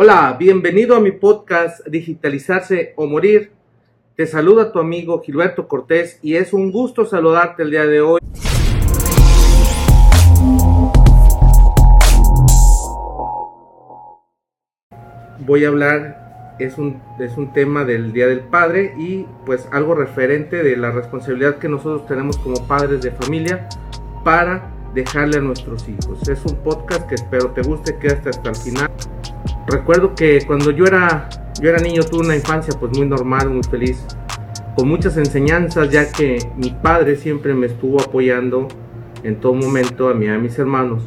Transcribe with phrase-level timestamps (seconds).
[0.00, 3.50] Hola, bienvenido a mi podcast Digitalizarse o Morir.
[4.14, 8.20] Te saluda tu amigo Gilberto Cortés y es un gusto saludarte el día de hoy.
[15.40, 19.96] Voy a hablar, es un, es un tema del Día del Padre y pues algo
[19.96, 23.68] referente de la responsabilidad que nosotros tenemos como padres de familia
[24.22, 26.28] para dejarle a nuestros hijos.
[26.28, 28.90] Es un podcast que espero te guste, quédate hasta el final
[29.68, 31.28] recuerdo que cuando yo era,
[31.60, 34.04] yo era niño tuve una infancia pues muy normal, muy feliz,
[34.76, 38.68] con muchas enseñanzas, ya que mi padre siempre me estuvo apoyando
[39.22, 41.02] en todo momento a mí y a mis hermanos.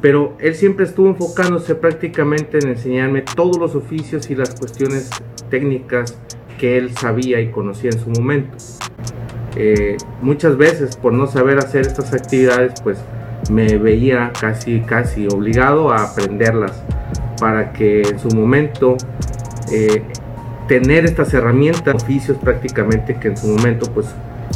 [0.00, 5.10] Pero él siempre estuvo enfocándose prácticamente en enseñarme todos los oficios y las cuestiones
[5.50, 6.16] técnicas
[6.58, 8.56] que él sabía y conocía en su momento.
[9.56, 12.98] Eh, muchas veces por no saber hacer estas actividades pues
[13.50, 16.84] me veía casi casi obligado a aprenderlas
[17.38, 18.96] para que en su momento
[19.72, 20.02] eh,
[20.66, 24.06] tener estas herramientas, oficios prácticamente que en su momento pues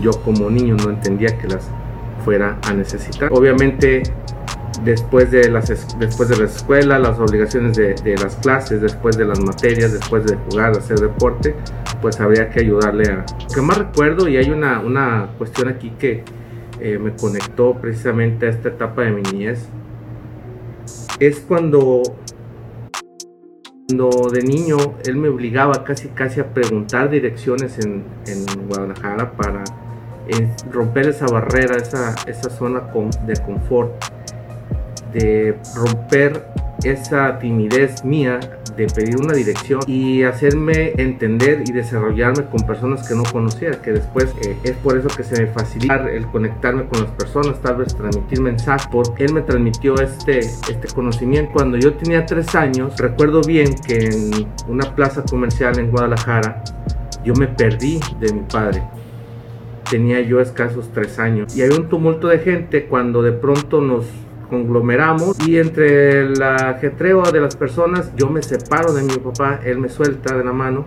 [0.00, 1.68] yo como niño no entendía que las
[2.24, 3.30] fuera a necesitar.
[3.32, 4.02] Obviamente
[4.82, 9.40] después de las, después de la escuela, las obligaciones de, las clases, después de las
[9.40, 11.54] materias, después de jugar, hacer deporte,
[12.00, 13.24] pues habría que ayudarle a...
[13.40, 16.24] Lo que más recuerdo, y hay una, una cuestión aquí que
[16.80, 19.68] eh, me conectó precisamente a esta etapa de mi niñez,
[21.20, 22.02] es cuando
[23.96, 28.04] cuando de niño él me obligaba casi casi a preguntar direcciones en,
[28.68, 29.62] Guadalajara para
[30.72, 32.82] romper esa barrera, esa, esa zona
[33.26, 33.92] de confort,
[35.12, 36.44] de romper
[36.82, 38.40] esa timidez mía
[38.76, 43.92] de pedir una dirección y hacerme entender y desarrollarme con personas que no conocía, que
[43.92, 47.76] después eh, es por eso que se me facilita el conectarme con las personas, tal
[47.76, 51.52] vez transmitir mensajes, porque él me transmitió este, este conocimiento.
[51.52, 56.62] Cuando yo tenía tres años, recuerdo bien que en una plaza comercial en Guadalajara,
[57.24, 58.82] yo me perdí de mi padre.
[59.90, 64.06] Tenía yo escasos tres años y había un tumulto de gente cuando de pronto nos
[64.54, 69.78] conglomeramos y entre el ajetreo de las personas yo me separo de mi papá, él
[69.78, 70.84] me suelta de la mano.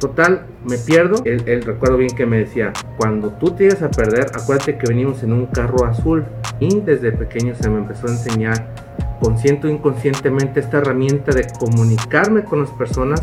[0.00, 1.22] Total, me pierdo.
[1.24, 5.22] Él, recuerdo bien que me decía, cuando tú te ibas a perder, acuérdate que venimos
[5.22, 6.24] en un carro azul.
[6.58, 8.74] Y desde pequeño se me empezó a enseñar,
[9.22, 13.22] consciente o inconscientemente, esta herramienta de comunicarme con las personas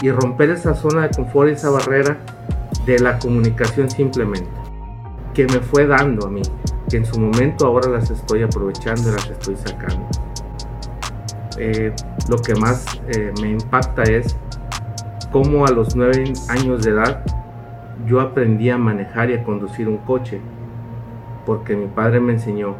[0.00, 2.18] y romper esa zona de confort y esa barrera
[2.86, 4.48] de la comunicación simplemente,
[5.34, 6.42] que me fue dando a mí
[6.88, 10.06] que en su momento ahora las estoy aprovechando y las estoy sacando.
[11.58, 11.92] Eh,
[12.28, 14.36] lo que más eh, me impacta es
[15.32, 17.24] cómo a los nueve años de edad
[18.06, 20.40] yo aprendí a manejar y a conducir un coche,
[21.44, 22.76] porque mi padre me enseñó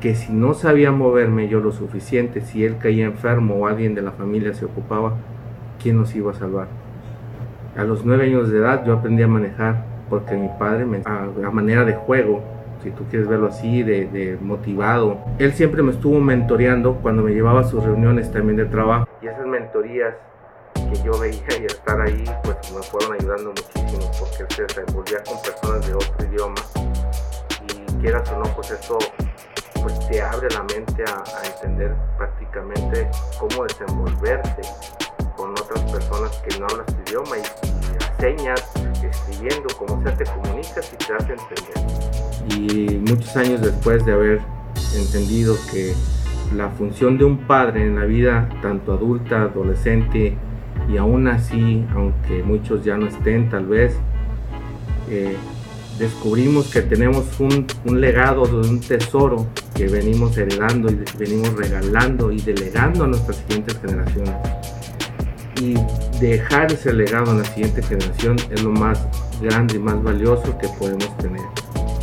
[0.00, 4.02] que si no sabía moverme yo lo suficiente, si él caía enfermo o alguien de
[4.02, 5.14] la familia se ocupaba,
[5.82, 6.68] ¿quién nos iba a salvar?
[7.76, 11.50] A los nueve años de edad yo aprendí a manejar porque mi padre, me, a
[11.50, 12.42] manera de juego,
[12.86, 15.18] si tú quieres verlo así, de, motivado.
[15.40, 19.08] Él siempre me estuvo mentoreando cuando me llevaba a sus reuniones también de trabajo.
[19.20, 20.14] Y esas mentorías
[20.74, 25.18] que yo veía y estar ahí, pues me fueron ayudando muchísimo porque él se desenvolvía
[25.24, 26.54] con personas de otro idioma.
[27.64, 28.98] Y quieras o no, pues eso
[29.82, 33.08] pues te abre la mente a, entender prácticamente
[33.38, 34.62] cómo desenvolverte
[35.36, 37.75] con otras personas que no hablan tu idioma y
[38.18, 38.62] señas,
[39.02, 41.96] escribiendo, como sea, te comunicas y te hace entender
[42.54, 44.40] y muchos años después de haber
[44.96, 45.94] entendido que
[46.54, 50.36] la función de un padre en la vida, tanto adulta, adolescente,
[50.88, 53.96] y aún así, aunque muchos ya no estén tal vez,
[55.10, 55.36] eh,
[55.98, 62.30] descubrimos que tenemos un, un, legado de un tesoro que venimos heredando y venimos regalando
[62.30, 64.34] y delegando a nuestras siguientes generaciones.
[65.60, 65.74] Y
[66.20, 69.06] dejar ese legado a la siguiente generación es lo más
[69.40, 71.42] grande y más valioso que podemos tener.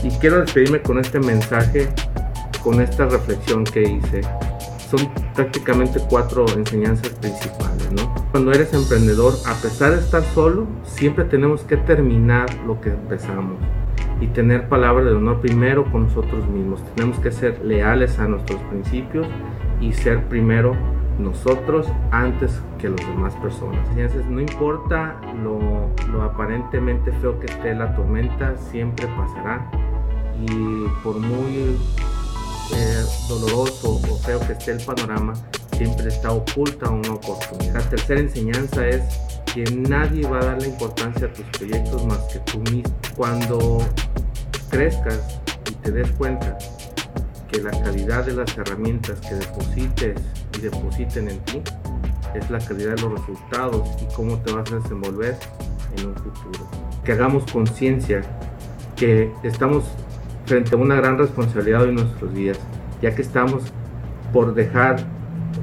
[0.03, 1.87] Y quiero despedirme con este mensaje,
[2.63, 4.21] con esta reflexión que hice.
[4.89, 8.13] Son prácticamente cuatro enseñanzas principales, ¿no?
[8.31, 13.57] Cuando eres emprendedor, a pesar de estar solo, siempre tenemos que terminar lo que empezamos
[14.19, 16.81] y tener palabra de honor primero con nosotros mismos.
[16.95, 19.27] Tenemos que ser leales a nuestros principios
[19.81, 20.75] y ser primero
[21.19, 23.87] nosotros antes que las demás personas.
[23.95, 29.69] Entonces, no importa lo, aparentemente feo que esté la tormenta, siempre pasará
[30.39, 31.77] y por muy
[32.73, 35.33] eh, doloroso o feo que esté el panorama,
[35.77, 37.75] siempre está oculta una oportunidad.
[37.75, 39.03] La tercera enseñanza es
[39.53, 42.93] que nadie va a darle importancia a tus proyectos más que tú mismo.
[43.15, 43.79] Cuando
[44.69, 45.39] crezcas
[45.69, 46.57] y te des cuenta
[47.53, 50.19] que la calidad de las herramientas que deposites
[50.57, 51.61] y depositen en ti
[52.33, 55.35] es la calidad de los resultados y cómo te vas a desenvolver
[55.97, 56.67] en un futuro.
[57.03, 58.21] Que hagamos conciencia
[58.95, 59.85] que estamos
[60.47, 62.59] frente a una gran responsabilidad en nuestros días,
[63.01, 63.63] ya que estamos
[64.31, 64.97] por dejar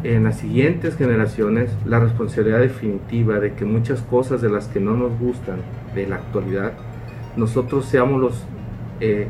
[0.04, 4.96] en las siguientes generaciones la responsabilidad definitiva de que muchas cosas de las que no
[4.96, 5.60] nos gustan
[5.94, 6.72] de la actualidad,
[7.36, 8.44] nosotros seamos los
[9.00, 9.26] eh,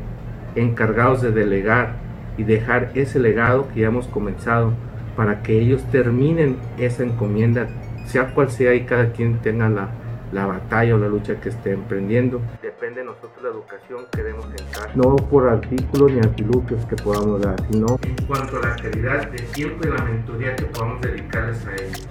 [0.56, 4.72] encargados de delegar y dejar ese legado que ya hemos comenzado
[5.16, 7.68] para que ellos terminen esa encomienda,
[8.06, 9.90] sea cual sea y cada quien tenga la,
[10.32, 12.40] la batalla o la lucha que esté emprendiendo.
[12.62, 15.00] Depende de nosotros la educación que demos en.
[15.00, 19.38] No por artículos ni artilugios que podamos dar, sino en cuanto a la calidad de
[19.38, 22.08] tiempo y la mentoría que podamos dedicarles a ellos.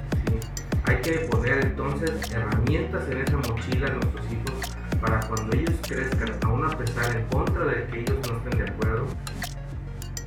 [0.86, 6.30] Hay que poner entonces herramientas en esa mochila a nuestros hijos para cuando ellos crezcan,
[6.44, 8.18] aún a pesar en contra de que ellos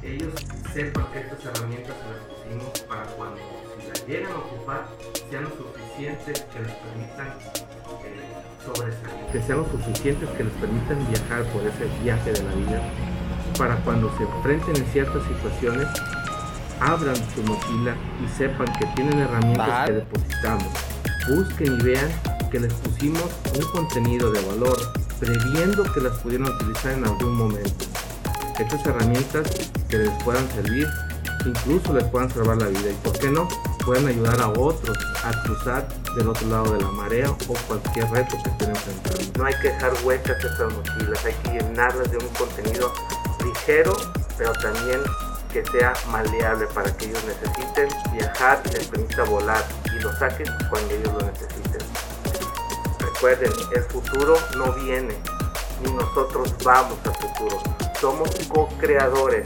[0.02, 0.34] ellos
[0.72, 3.38] sepan que estas herramientas se las pusimos para cuando
[3.78, 4.88] si las llegan a ocupar
[5.30, 7.28] sean lo suficientes que les permitan
[8.04, 8.22] eh,
[8.64, 12.82] sobresalir, que sean lo suficientes que les permitan viajar por ese viaje de la vida,
[13.58, 15.88] para cuando se enfrenten en ciertas situaciones
[16.80, 17.94] abran su mochila
[18.24, 20.72] y sepan que tienen herramientas que depositamos.
[21.28, 22.10] Busquen y vean
[22.50, 24.76] que les pusimos un contenido de valor,
[25.20, 27.91] previendo que las pudieran utilizar en algún momento.
[28.58, 29.48] Estas herramientas
[29.88, 30.88] que les puedan servir,
[31.44, 33.48] incluso les puedan salvar la vida y, ¿por qué no?
[33.84, 38.36] Pueden ayudar a otros a cruzar del otro lado de la marea o cualquier reto
[38.42, 39.38] que estén enfrentando.
[39.38, 42.92] No hay que dejar huecas estas mochilas, hay que llenarlas de un contenido
[43.44, 43.96] ligero,
[44.38, 45.00] pero también
[45.52, 49.64] que sea maleable para que ellos necesiten viajar les permita volar
[49.94, 51.80] y lo saquen cuando ellos lo necesiten.
[52.98, 55.14] Recuerden, el futuro no viene,
[55.84, 57.81] ni nosotros vamos al futuro.
[58.02, 59.44] Somos co-creadores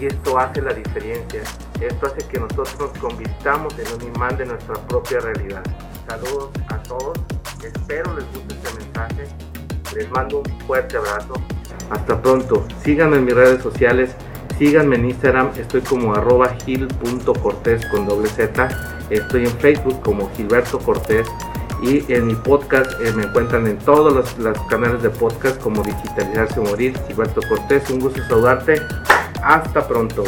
[0.00, 1.42] y esto hace la diferencia.
[1.78, 5.62] Esto hace que nosotros nos convirtamos en un imán de nuestra propia realidad.
[6.08, 7.18] Saludos a todos,
[7.62, 9.28] espero les guste este mensaje.
[9.94, 11.34] Les mando un fuerte abrazo.
[11.90, 12.66] Hasta pronto.
[12.82, 14.16] Síganme en mis redes sociales
[14.58, 18.68] Síganme en Instagram, estoy como arroba gil.cortés con doble Z.
[19.10, 21.26] Estoy en Facebook como Gilberto Cortés.
[21.82, 25.82] Y en mi podcast eh, me encuentran en todos los, los, canales de podcast como
[25.82, 26.96] Digitalizarse Morir.
[27.08, 28.80] Gilberto Cortés, un gusto saludarte.
[29.42, 30.22] Hasta pronto.